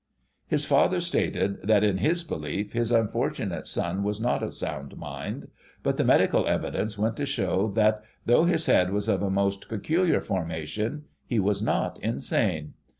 His 0.47 0.65
father 0.65 0.99
stated 0.99 1.59
that, 1.61 1.83
in 1.83 1.97
his 1.99 2.23
belief, 2.23 2.73
his 2.73 2.91
unfortunate 2.91 3.67
son 3.67 4.01
was 4.01 4.19
not 4.19 4.41
of 4.41 4.55
sound 4.55 4.97
mind; 4.97 5.49
but 5.83 5.97
the 5.97 6.03
medical 6.03 6.47
evidence 6.47 6.97
went 6.97 7.15
to 7.17 7.25
show 7.27 7.67
that, 7.75 8.01
though 8.25 8.45
his 8.45 8.65
head 8.65 8.89
was 8.89 9.07
of 9.07 9.21
a 9.21 9.29
most 9.29 9.69
peculiar 9.69 10.19
formation, 10.19 11.03
he 11.27 11.37
was 11.39 11.61
not 11.61 11.99
insane. 12.01 12.73